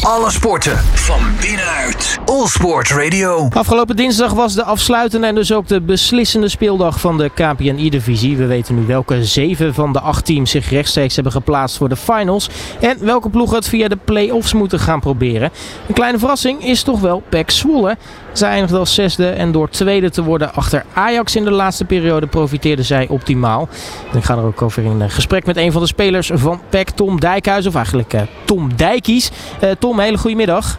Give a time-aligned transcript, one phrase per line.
[0.00, 2.18] Alle sporten van binnenuit.
[2.24, 3.48] All Sport Radio.
[3.48, 8.36] Afgelopen dinsdag was de afsluitende en dus ook de beslissende speeldag van de KPNI-divisie.
[8.36, 11.96] We weten nu welke zeven van de acht teams zich rechtstreeks hebben geplaatst voor de
[11.96, 12.50] finals.
[12.80, 15.50] En welke ploegen het via de play-offs moeten gaan proberen.
[15.88, 17.96] Een kleine verrassing is toch wel PEC Zwolle.
[18.32, 22.26] Zij eindigde als zesde en door tweede te worden achter Ajax in de laatste periode
[22.26, 23.68] profiteerde zij optimaal.
[24.12, 26.90] En ik ga er ook over in gesprek met een van de spelers van PEC,
[26.90, 27.66] Tom Dijkhuis.
[27.66, 29.30] Of eigenlijk uh, Tom Dijkies.
[29.78, 30.78] Tom, hele goede middag.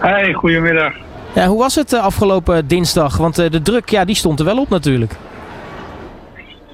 [0.00, 0.92] Hey, goedemiddag.
[1.34, 3.16] Ja, hoe was het uh, afgelopen dinsdag?
[3.16, 5.16] Want de druk ja, die stond er wel op natuurlijk.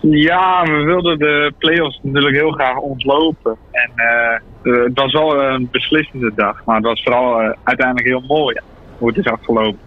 [0.01, 3.57] Ja, we wilden de play-offs natuurlijk heel graag ontlopen.
[3.71, 3.91] En
[4.63, 6.65] het was wel een beslissende dag.
[6.65, 8.61] Maar het was vooral uiteindelijk heel mooi
[8.99, 9.79] hoe het is afgelopen.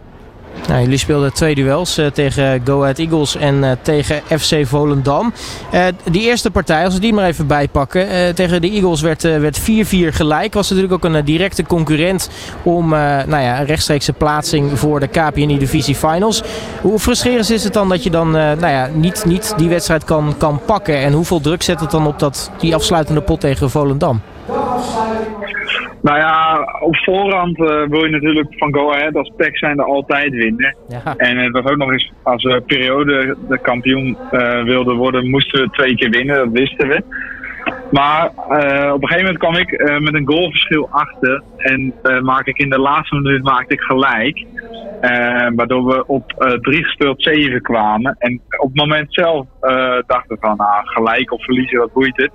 [0.68, 5.34] Nou, jullie speelden twee duels uh, tegen Go Ahead Eagles en uh, tegen FC Volendam.
[5.74, 9.32] Uh, die eerste partij, als we die maar even bijpakken, tegen de Eagles werd 4-4
[9.40, 10.54] werd gelijk.
[10.54, 12.30] Was natuurlijk ook een directe concurrent
[12.64, 16.44] om nou ja, een rechtstreekse plaatsing voor de KPNI Divisie Finals.
[16.82, 20.36] Hoe frustrerend is het dan dat je dan nou ja, niet, niet die wedstrijd kan,
[20.38, 20.98] kan pakken?
[20.98, 24.22] En hoeveel druk zet het dan op dat, die afsluitende pot tegen Volendam?
[26.02, 29.86] Nou ja, op voorhand uh, wil je natuurlijk van Go Ahead als pack zijn er
[29.86, 30.76] altijd winnen.
[30.88, 31.16] Ja.
[31.18, 35.62] En het was ook nog eens, als we periode de kampioen uh, wilden worden, moesten
[35.62, 37.04] we twee keer winnen, dat wisten we.
[37.92, 42.58] Maar uh, op een gegeven moment kwam ik met een goalverschil achter en maak ik
[42.58, 44.46] in de laatste minuut maakte ik gelijk.
[45.56, 48.16] waardoor we op drie gespeeld zeven kwamen.
[48.20, 49.48] En op het moment zelf
[50.08, 52.32] dachten we van, nou, gelijk of verliezen, wat boeit het.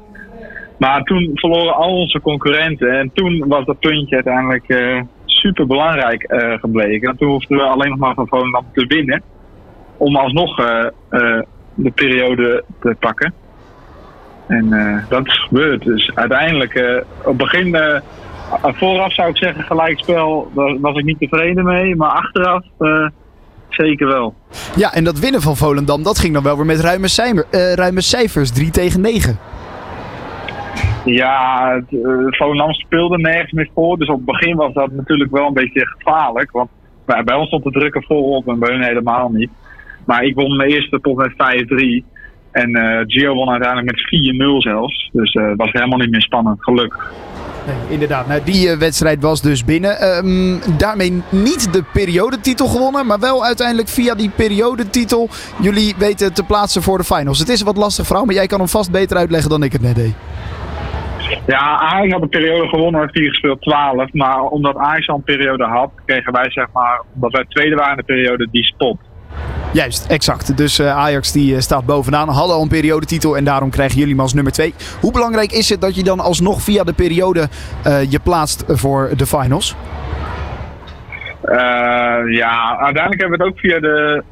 [0.79, 2.99] Maar toen verloren al onze concurrenten.
[2.99, 7.09] En toen was dat puntje uiteindelijk uh, super belangrijk uh, gebleken.
[7.09, 9.23] En toen hoefden we alleen nog maar van Volendam te winnen.
[9.97, 10.85] Om alsnog uh,
[11.75, 13.35] de periode te pakken.
[14.47, 14.69] En
[15.09, 15.83] dat is gebeurd.
[15.83, 17.77] Dus uiteindelijk, op begin,
[18.63, 21.97] vooraf zou ik zeggen gelijkspel, daar was ik niet tevreden mee.
[21.97, 22.65] Maar achteraf
[23.69, 24.35] zeker wel.
[24.77, 28.01] Ja, en dat winnen van Volendam, dat ging dan wel weer met ruime, cijfer, ruime
[28.01, 28.53] cijfers.
[28.53, 29.39] 3 tegen 9.
[31.05, 33.99] Ja, uh, Volendam speelde nergens meer voor.
[33.99, 36.51] Dus op het begin was dat natuurlijk wel een beetje gevaarlijk.
[36.51, 36.71] Want
[37.05, 39.51] bij, ons stond de druk er volop en bij hun helemaal niet.
[40.05, 41.35] Maar ik won mijn eerste pot met 5-3.
[42.51, 45.11] En uh, Gio won uiteindelijk met 4-0 zelfs.
[45.13, 47.13] Dus uh, het was helemaal niet meer spannend, gelukkig.
[47.67, 48.27] Nee, inderdaad.
[48.27, 50.17] Nou, die wedstrijd was dus binnen.
[50.17, 55.29] Um, daarmee niet de periodetitel gewonnen, maar wel uiteindelijk via die periodetitel
[55.61, 57.39] jullie weten te plaatsen voor de finals.
[57.39, 59.83] Het is wat lastig vrouw, maar jij kan hem vast beter uitleggen dan ik het
[59.83, 60.15] net deed.
[61.47, 64.13] Ja, Ajax had een periode gewonnen, heeft hier gespeeld 12.
[64.13, 67.91] Maar omdat Ajax al een periode had, kregen wij zeg maar, omdat wij tweede waren
[67.91, 68.97] in de periode, die spot.
[69.73, 70.57] Juist, exact.
[70.57, 74.13] Dus uh, Ajax die uh, staat bovenaan, hadden al een periodetitel en daarom krijgen jullie
[74.13, 74.75] hem als nummer 2.
[75.01, 77.49] Hoe belangrijk is het dat je dan alsnog via de periode
[77.87, 79.77] uh, je plaatst voor de finals?
[82.29, 84.23] ja, uiteindelijk hebben we het ook via de,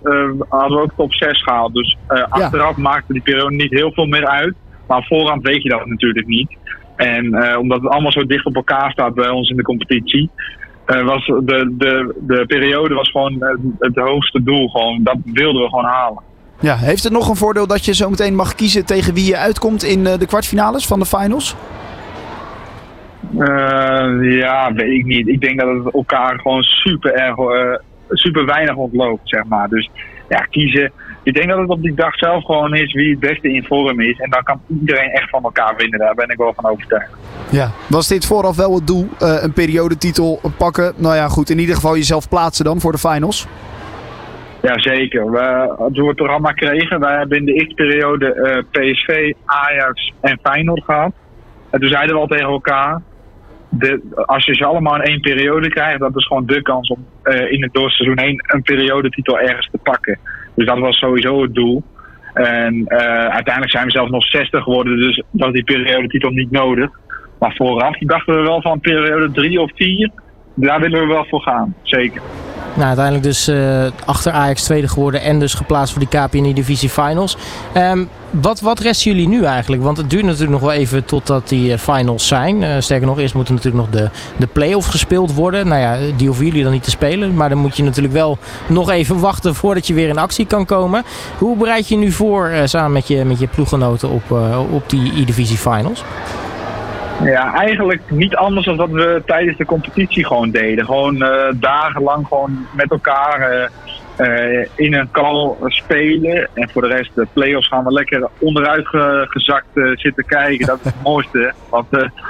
[0.48, 1.74] hadden we ook top 6 gehaald.
[1.74, 1.96] Dus
[2.28, 2.82] achteraf ja.
[2.82, 4.54] maakte die periode niet heel veel meer uit.
[4.86, 6.56] Maar voorhand weet je dat natuurlijk niet.
[7.02, 10.30] En uh, omdat het allemaal zo dicht op elkaar staat bij ons in de competitie,
[10.86, 14.68] uh, was de, de, de periode was gewoon het, het hoogste doel.
[14.68, 16.22] Gewoon, dat wilden we gewoon halen.
[16.60, 19.36] Ja, heeft het nog een voordeel dat je zo meteen mag kiezen tegen wie je
[19.36, 21.56] uitkomt in de kwartfinales van de finals?
[23.38, 25.28] Uh, ja, weet ik niet.
[25.28, 27.76] Ik denk dat het elkaar gewoon super erg, uh,
[28.08, 29.68] super weinig ontloopt, zeg maar.
[29.68, 29.90] Dus
[30.32, 30.92] ja, kiezen.
[31.22, 34.00] Ik denk dat het op die dag zelf gewoon is wie het beste in vorm
[34.00, 34.18] is.
[34.18, 35.98] En dan kan iedereen echt van elkaar winnen.
[35.98, 37.10] Daar ben ik wel van overtuigd.
[37.50, 39.08] Ja, was dit vooraf wel het doel?
[39.22, 40.92] Uh, een periodetitel pakken?
[40.96, 41.50] Nou ja, goed.
[41.50, 43.46] In ieder geval jezelf plaatsen dan voor de finals?
[44.62, 45.30] Jazeker.
[45.30, 50.12] We, toen we het programma kregen, wij hebben in de eerste periode uh, PSV, Ajax
[50.20, 51.12] en Feyenoord gehad.
[51.70, 53.00] En toen zeiden we al tegen elkaar,
[54.26, 57.52] als je ze allemaal in één periode krijgt, dat is gewoon de kans om uh,
[57.52, 60.18] in het doorseizoen één een periodetitel ergens te pakken.
[60.54, 61.82] Dus dat was sowieso het doel.
[62.34, 66.90] En uh, uiteindelijk zijn we zelfs nog 60 geworden, dus was die periodetitel niet nodig.
[67.38, 70.10] Maar vooraf dachten we wel van periode 3 of 4,
[70.54, 72.22] daar willen we wel voor gaan, zeker.
[72.74, 76.88] Nou, uiteindelijk dus uh, achter Ajax tweede geworden en dus geplaatst voor die KPNI Divisie
[76.88, 77.36] Finals.
[77.76, 79.82] Um, wat, wat rest jullie nu eigenlijk?
[79.82, 82.62] Want het duurt natuurlijk nog wel even totdat die uh, finals zijn.
[82.62, 85.68] Uh, sterker nog, eerst moeten natuurlijk nog de, de play-offs gespeeld worden.
[85.68, 87.34] Nou ja, die hoeven jullie dan niet te spelen.
[87.34, 90.64] Maar dan moet je natuurlijk wel nog even wachten voordat je weer in actie kan
[90.64, 91.04] komen.
[91.38, 94.30] Hoe bereid je nu voor samen met je, met je ploeggenoten op,
[94.70, 96.04] op die E-Divisie Finals?
[97.20, 100.84] Ja, eigenlijk niet anders dan dat we tijdens de competitie gewoon deden.
[100.84, 103.68] Gewoon uh, dagenlang gewoon met elkaar uh,
[104.28, 106.48] uh, in een kal spelen.
[106.54, 110.66] En voor de rest, de play-offs gaan we lekker onderuit ge gezakt zitten kijken.
[110.66, 111.52] Dat is het mooiste.
[111.68, 111.86] Want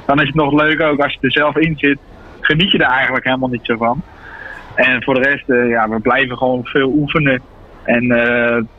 [0.07, 1.99] dan is het nog leuk ook als je er zelf in zit.
[2.41, 4.03] geniet je er eigenlijk helemaal niet zo van.
[4.75, 7.41] En voor de rest, ja, we blijven gewoon veel oefenen.
[7.83, 8.07] En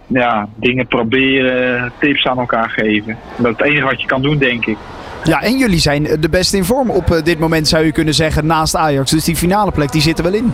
[0.08, 3.18] ja, dingen proberen, tips aan elkaar geven.
[3.38, 4.78] Dat is het enige wat je kan doen, denk ik.
[5.24, 8.46] Ja, en jullie zijn de beste in vorm op dit moment, zou je kunnen zeggen,
[8.46, 9.12] naast Ajax.
[9.12, 10.54] Dus die finale plek, die zit er wel in.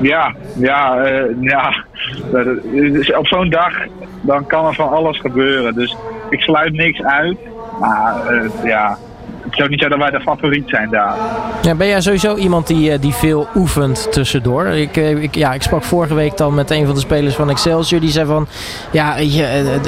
[0.00, 1.84] Ja, ja, uh, ja.
[3.18, 3.72] Op zo'n dag
[4.20, 5.74] dan kan er van alles gebeuren.
[5.74, 5.96] Dus
[6.30, 7.38] ik sluit niks uit.
[7.80, 8.14] Maar
[8.64, 8.98] ja,
[9.56, 11.14] is ook niet zo dat wij de favoriet zijn daar.
[11.62, 14.66] Ja, ben jij sowieso iemand die, eh, die veel oefent tussendoor?
[14.66, 17.50] Ik, eh, ik, ja, ik sprak vorige week dan met een van de spelers van
[17.50, 18.00] Excelsior.
[18.00, 18.46] Die zei van,
[18.90, 19.80] ja, je,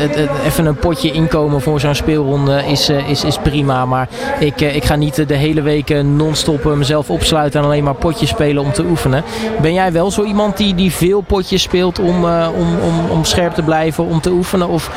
[0.44, 3.86] even een potje inkomen voor zo'n speelronde is, eh, is, is prima.
[3.86, 8.28] Maar ik, ik ga niet de hele week non-stop mezelf opsluiten en alleen maar potjes
[8.28, 9.22] spelen om te oefenen.
[9.62, 13.54] Ben jij wel zo iemand die, die veel potjes speelt om, om, om, om scherp
[13.54, 14.68] te blijven, om te oefenen?
[14.68, 14.90] Of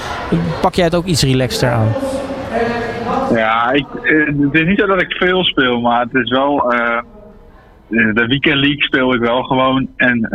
[0.62, 1.94] pak jij het ook iets relaxter aan?
[3.33, 6.74] Ja, ik, eh, het is niet zo dat ik veel speel, maar het is wel.
[6.74, 7.00] Uh,
[7.89, 9.88] de Weekend League speel ik wel gewoon.
[9.95, 10.30] En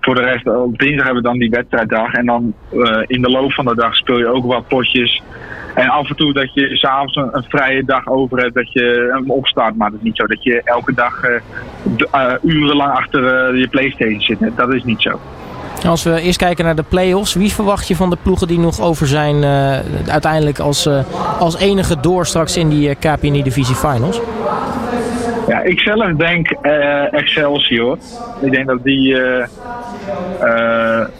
[0.00, 2.12] voor de rest, op dinsdag hebben we dan die wedstrijddag.
[2.12, 2.54] En dan
[3.06, 5.22] in de loop van de dag speel je ook wat potjes.
[5.74, 9.10] En af en toe dat je s'avonds een, een vrije dag over hebt, dat je
[9.12, 9.76] hem opstart.
[9.76, 11.20] Maar het is niet zo dat je elke dag
[12.42, 14.56] urenlang achter je Playstation zit.
[14.56, 15.20] Dat is niet zo.
[15.86, 18.80] Als we eerst kijken naar de play-offs, wie verwacht je van de ploegen die nog
[18.80, 19.78] over zijn uh,
[20.08, 21.00] uiteindelijk als, uh,
[21.38, 24.20] als enige door straks in die eh, KPNI Divisie Finals?
[25.48, 26.50] Ja, ik zelf denk
[27.10, 27.98] Excelsior.
[28.40, 29.16] Ik denk dat die,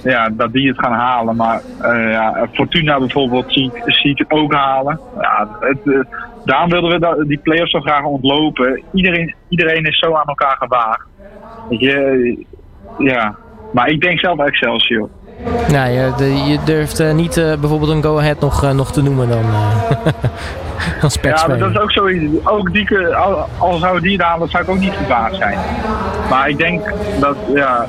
[0.03, 1.37] ja, dat die het gaan halen.
[1.37, 1.63] Maar
[2.11, 5.01] ja, Fortuna bijvoorbeeld zie ik het ook halen.
[5.21, 6.07] Ja, het,
[6.45, 8.83] daarom wilden we die play-offs zo graag ontlopen.
[8.93, 11.07] Iedereen, iedereen is zo aan elkaar gewaagd.
[11.69, 12.45] Je,
[12.99, 13.37] ja,
[13.73, 15.09] maar ik denk zelf Excelsior.
[15.73, 19.29] Nou, je, je durft uh, niet uh, bijvoorbeeld een go-ahead nog, uh, nog te noemen
[19.29, 19.45] dan.
[21.03, 22.47] als ja, maar dat is ook zoiets.
[22.47, 25.59] Ook die, al, al zou die daar dat zou ik ook niet verbaasd zijn.
[26.31, 27.87] Maar ik denk dat, ja,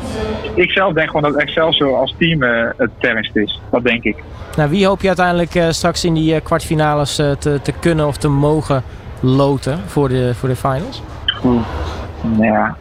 [0.53, 2.41] ik zelf denk gewoon dat Excelsior als team
[2.77, 3.61] het sterkst is.
[3.71, 4.15] Dat denk ik.
[4.57, 8.83] Nou, wie hoop je uiteindelijk straks in die kwartfinales te, te kunnen of te mogen
[9.19, 11.03] loten voor de, voor de finals?
[11.43, 11.61] Oeh,
[12.39, 12.75] ja,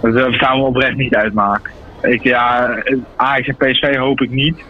[0.00, 1.72] dat gaan we oprecht niet uitmaken.
[2.06, 2.76] Ik, ja,
[3.16, 4.64] Ajax en PSV hoop ik niet.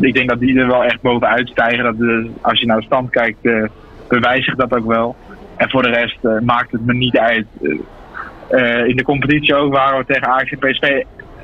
[0.00, 1.84] Ik denk dat die er wel echt bovenuit stijgen.
[1.84, 3.64] Dat de, als je naar de stand kijkt, uh,
[4.08, 5.16] bewijst zich dat ook wel.
[5.56, 7.46] En voor de rest uh, maakt het me niet uit.
[8.86, 11.02] In de competitie ook waren we tegen Ajax en PSV.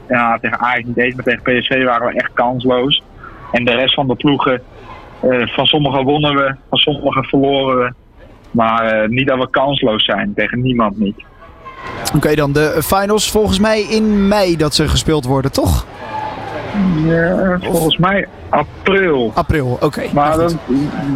[0.08, 3.02] Ja, tegen Ajax niet eens, maar tegen PSV waren we echt kansloos.
[3.52, 4.62] En de rest van de ploegen,
[5.46, 7.92] van sommigen wonnen we, van sommigen verloren we.
[8.50, 11.24] Maar niet dat we kansloos zijn, tegen niemand niet.
[12.14, 15.86] Oké, dan de finals volgens mij in mei dat ze gespeeld worden, toch?
[17.06, 19.32] Ja, volgens mij april.
[19.34, 20.02] April, oké.
[20.12, 20.54] maar dat,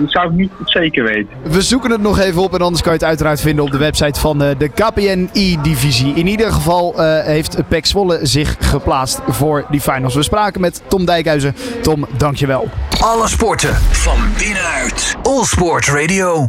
[0.07, 1.29] zou ik niet zeker weten.
[1.43, 3.79] We zoeken het nog even op en anders kan je het uiteraard vinden op de
[3.79, 6.15] website van uh, de KPNI-divisie.
[6.15, 10.15] In ieder geval uh, heeft PEC Zwolle zich geplaatst voor die finals.
[10.15, 11.55] We spraken met Tom Dijkhuizen.
[11.83, 12.69] Tom, dankjewel.
[13.01, 15.17] Alle sporten van binnenuit.
[15.23, 16.49] All Sport Radio.